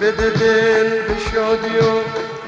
بده 0.00 0.30
دل 0.30 0.88
به 0.88 1.14
شادی 1.32 1.76
و 1.78 1.92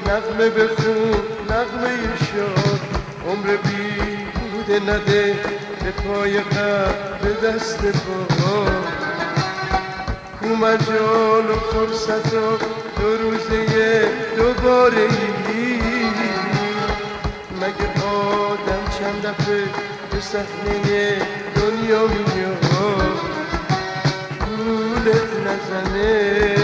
نغمه 0.09 0.49
بخون 0.49 1.23
نغمه 1.49 1.97
شاد. 2.17 2.79
عمر 3.27 3.47
بی 3.47 4.15
بوده 4.51 4.79
نده 4.79 5.35
به 5.83 5.91
پای 5.91 6.39
قبل 6.39 7.19
به 7.21 7.47
دست 7.47 7.79
پا. 7.81 8.65
کو 10.39 10.55
مجال 10.55 11.51
و 11.51 11.55
فرصت 11.71 12.33
و 12.33 12.57
دو 12.99 13.17
روزه 13.17 14.07
دوباره 14.37 15.01
ای 15.01 15.81
مگه 17.61 18.05
آدم 18.07 18.83
چند 18.99 19.21
دفعه 19.21 19.63
به 20.11 20.19
صحنه 20.21 21.17
دنیا 21.55 22.01
میاد؟ 22.07 23.19
گولت 24.57 25.31
نزنه. 25.45 26.62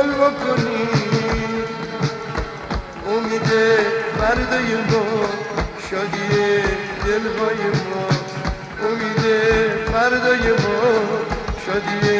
گل 0.00 0.12
بکنی 0.12 0.88
امید 3.06 3.50
فردای 4.18 4.74
ما 4.90 5.04
شادی 5.90 6.28
دلهای 7.06 7.62
ما 7.90 8.06
امید 8.88 9.24
فردای 9.92 10.52
ما 10.52 10.82
شادی 11.66 12.19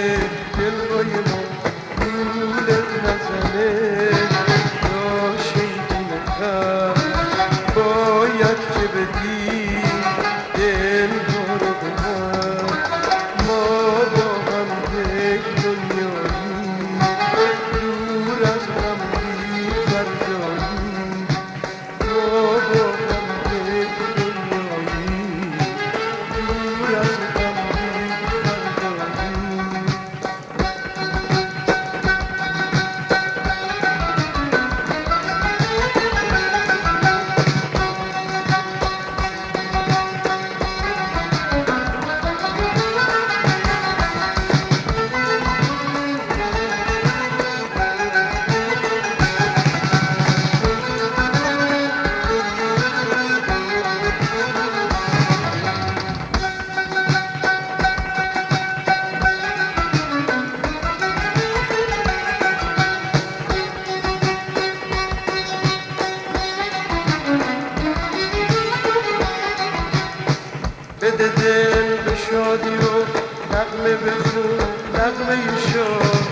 نغمه 73.80 73.96
بخون 73.96 74.58
نغمه 74.94 75.36
شاد 75.72 76.26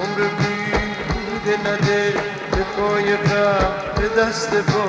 عمر 0.00 0.28
بی 0.38 0.56
بوده 1.08 1.70
نده 1.70 2.12
به 2.50 2.62
پای 2.76 3.16
به 3.96 4.22
دست 4.22 4.54
پا. 4.54 4.84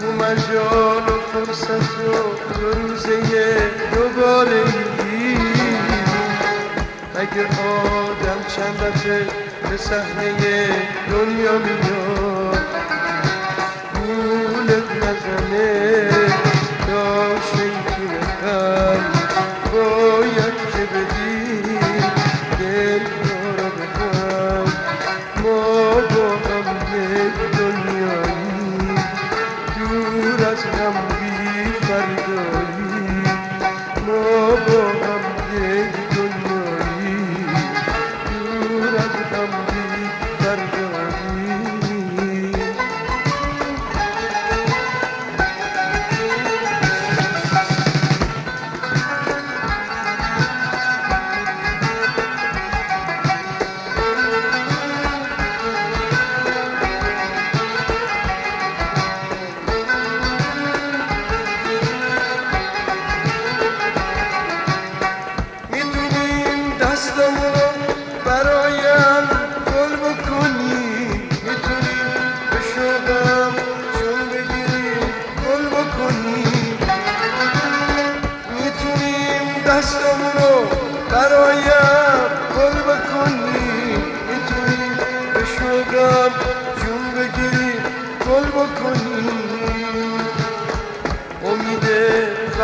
او 0.00 0.12
مجال 0.12 1.08
و 1.08 1.20
فرصت 1.32 1.98
و 2.00 2.12
دو 2.54 2.80
روزه 2.80 3.16
دوباره 3.94 4.64
ای 7.16 7.40
آدم 7.40 8.44
چند 8.56 8.76
دفعه 8.80 9.26
به 9.70 9.76
صحنه 9.76 10.68
دنیا 11.10 11.58
میاد؟ 11.58 12.41
دور 30.41 30.45
از 30.51 30.63
هم 30.63 30.93
بی 31.19 31.85
فردایی 31.85 32.60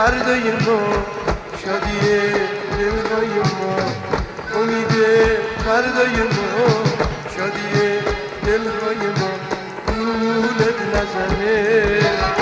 فردای 0.09 0.51
ما 0.51 1.05
شادی 1.65 2.01
دلهای 2.79 3.35
ما 3.61 3.77
امید 4.61 4.93
فردای 5.65 6.17
ما 6.23 6.85
شادی 7.37 8.01
دلهای 8.47 9.07
ما 9.19 9.31
گولت 9.87 10.79
نزنه 10.95 12.38